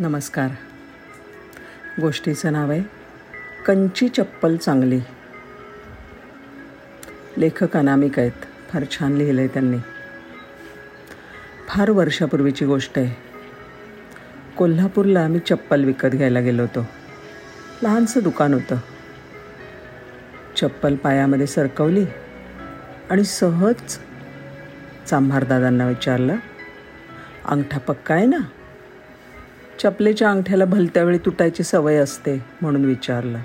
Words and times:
नमस्कार. 0.00 0.48
गोष्टीचं 2.00 2.52
नाव 2.52 2.70
आहे 2.70 2.82
कंची 3.66 4.08
चप्पल 4.08 4.56
चांगली. 4.56 5.00
लेखक 7.38 7.76
अनामिक 7.76 8.18
आहेत 8.18 8.32
फार 8.68 8.84
छान 8.90 9.12
लिहिलं 9.12 9.40
आहे 9.40 9.48
त्यांनी. 9.48 9.76
फार 11.68 11.90
वर्षापूर्वीची 11.90 12.64
गोष्ट 12.64 12.98
आहे. 12.98 13.16
कोल्हापूरला 14.56 15.28
मी 15.28 15.38
चप्पल 15.38 15.84
विकत 15.84 16.08
घ्यायला 16.08 16.40
गेलो 16.40 16.62
होतो. 16.62 16.86
लहानसं 17.82 18.20
दुकान 18.22 18.54
होतं. 18.54 18.76
चप्पल 20.56 20.96
पायामध्ये 20.96 21.46
सरकवली 21.46 22.04
आणि 23.10 23.24
सहज 23.24 23.98
चांभारदादांना 25.06 25.88
विचारलं 25.88 26.36
अंगठा 27.44 27.78
पक्का 27.78 28.14
आहे 28.14 28.26
ना? 28.26 28.38
चपलेच्या 29.82 30.30
अंगठ्याला 30.30 30.64
भलत्या 30.64 31.02
वेळी 31.04 31.18
तुटायची 31.18 31.62
सवय 31.62 31.96
असते 31.96 32.44
म्हणून 32.60 32.84
विचारलं. 32.84 33.38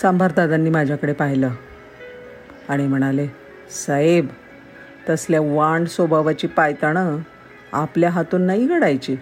चांभारदादांनी 0.00 0.70
माझ्याकडे 0.70 1.12
पाहिलं 1.12 1.50
आणि 2.68 2.86
म्हणाले 2.86 3.26
साहेब 3.70 4.26
तसल्या 5.10 5.40
वांड 5.40 5.86
स्वभावाची 5.86 6.46
पायताणं 6.46 7.18
आपल्या 7.72 8.10
हातून 8.10 8.42
नाही 8.42 8.66
घडायची. 8.66 9.16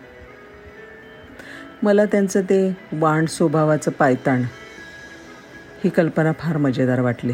मला 1.83 2.05
त्यांचं 2.05 2.41
ते 2.41 2.77
वांड 2.93 3.29
स्वभावाचं 3.29 3.91
पायताण. 3.91 4.43
ही 5.85 5.91
कल्पना 5.91 6.33
फार 6.33 6.57
मजेदार 6.57 7.01
वाटली. 7.01 7.33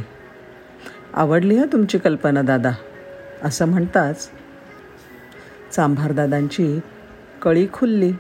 आवडली 1.14 1.56
हं 1.56 1.72
तुमची 1.72 1.98
कल्पना 1.98 2.42
दादा 2.42 2.70
असं 3.42 3.68
म्हणताच 3.68 4.30
चांभारदादांची 5.72 6.80
कळी 7.42 7.66
खुलली. 7.72 8.12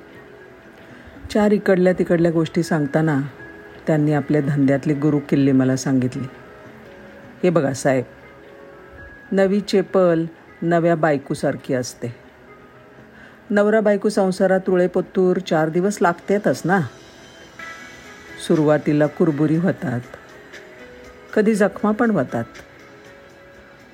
चार 1.30 1.50
इकडल्या 1.50 1.92
तिकडल्या 1.92 2.32
गोष्टी 2.32 2.62
सांगताना 2.62 3.20
त्यांनी 3.86 4.12
आपल्या 4.12 4.40
धंद्यातली 4.40 4.94
गुरु 4.94 5.18
किल्ली 5.18 5.52
मला 5.52 5.76
सांगितली. 5.76 6.24
हे 7.42 7.50
बघा 7.50 7.72
साहेब 7.72 8.04
नवी 9.32 9.60
चेपल 9.60 10.24
नव्या 10.62 10.96
बायकोसारखी 10.96 11.74
असते. 11.74 12.14
नवरा 13.50 13.80
बायको 13.80 14.08
संसारात 14.08 14.60
तुळेपत्तूर 14.66 15.36
चार 15.36 15.68
दिवस 15.68 15.98
लागतातच 16.00 16.62
ना? 16.64 16.80
सुरुवातीला 18.46 19.06
कुरबुरी 19.06 19.56
होतात. 19.56 20.00
कधी 21.34 21.54
जखमा 21.54 21.90
पण 21.90 22.10
होतात. 22.10 22.44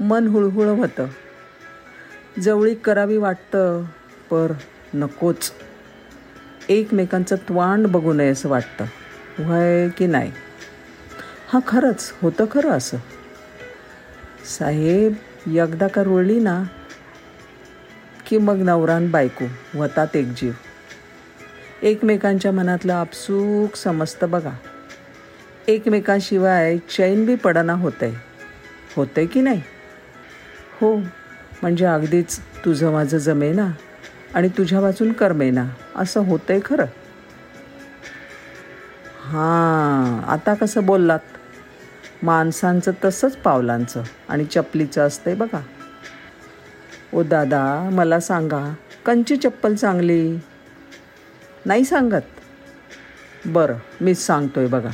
मन 0.00 0.26
हुळहुळ 0.26 0.66
होतं. 0.66 1.06
जवळीक 2.40 2.86
करावी 2.86 3.16
वाटतं 3.16 3.84
पर 4.30 4.52
नकोच. 4.94 5.52
एकमेकांचं 6.68 7.36
त्वांड 7.36 7.86
बघू 7.86 8.12
नये 8.12 8.28
असं 8.28 8.48
वाटतं. 8.48 8.84
व्हय 9.38 9.88
की 9.88 10.06
नाही? 10.06 10.32
हां 11.52 11.60
खरंच. 11.66 12.12
होतं 12.22 12.44
खरं 12.50 12.70
असं. 12.70 12.96
साहेब 14.58 15.14
एकदा 15.46 15.88
का 15.88 16.02
रुळली 16.02 16.40
ना? 16.40 16.64
की 18.26 18.38
मग 18.38 18.56
नवरान 18.56 19.10
बायको 19.10 19.78
वतात 19.78 20.08
एकजीव 20.14 20.52
एकमेकांच्या 21.82 22.52
मनातलं 22.52 22.92
आपसूक 22.92 23.76
समजतं 23.76 24.30
बघा. 24.30 24.50
एकमेकांशिवाय 25.68 26.78
चैन 26.78 27.26
बी 27.26 27.34
पडना 27.34 27.72
होतंय. 27.72 28.12
होतंय 28.96 29.26
की 29.26 29.40
नाही? 29.40 29.62
हो 30.80 30.96
म्हणजे 31.62 31.84
अगदीच 31.84 32.38
तुझं 32.38 32.92
माझं 32.92 33.18
जमेना. 33.18 33.70
आणि 34.34 34.48
तुझ्या 34.48 34.80
वाचून 34.80 35.12
करमेना. 35.12 35.68
असं 35.96 36.20
होतंय 36.20 36.60
खरं. 36.64 36.84
हां 39.24 40.32
आता 40.32 40.54
कसं 40.54 40.86
बोललात? 40.86 41.18
माणसांचं 42.22 42.92
तसंच 43.04 43.36
पावलांचं 43.36 44.02
आणि 44.28 44.44
चपलीचं 44.44 45.06
असतंय 45.06 45.34
बघा. 45.34 45.60
ओ 47.12 47.22
दादा 47.22 47.88
मला 47.92 48.20
सांगा 48.20 48.74
कंची 49.06 49.36
चप्पल 49.36 49.74
चांगली? 49.74 50.36
नाही 51.66 51.84
सांगत. 51.84 52.22
बरं 53.46 53.74
मीच 54.00 54.18
सांगतोय 54.18 54.66
बघा. 54.66 54.90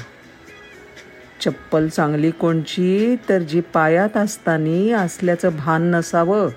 चप्पल 1.40 1.88
चांगली 1.88 2.30
कोणची? 2.30 3.16
तर 3.28 3.38
जी 3.38 3.60
पायात 3.60 4.16
असताना 4.16 4.98
असल्याचं 4.98 5.56
भान 5.56 5.82
नसावं. 5.82 6.48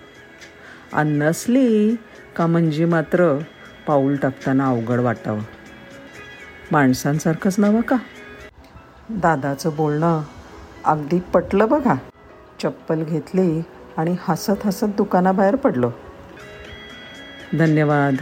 आणि 0.93 1.11
नसली 1.11 1.95
का 2.35 2.47
म्हणजे 2.47 2.85
मात्र 2.85 3.39
पाऊल 3.87 4.15
टाकताना 4.15 4.67
अवघड 4.67 4.99
वाटावं. 4.99 5.41
माणसांसारखंच 6.71 7.55
नवं 7.59 7.81
का? 7.81 7.95
दादाचं 9.09 9.75
बोलणं 9.75 10.21
अगदी 10.85 11.19
पटलं 11.19 11.69
बघा. 11.69 11.93
चप्पल 12.63 13.03
घेतली 13.03 13.63
आणि 13.97 14.15
हसत 14.19 14.65
हसत 14.65 14.85
दुकानाबाहेर 14.85 15.55
पडलो. 15.55 15.91
धन्यवाद. 17.59 18.15